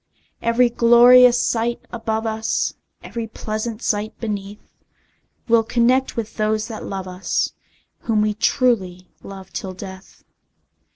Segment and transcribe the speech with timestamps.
[0.41, 4.73] Every glorious sight above us, Every pleasant sight beneath,
[5.47, 7.53] We'll connect with those that love us,
[7.99, 10.23] Whom we truly love till death!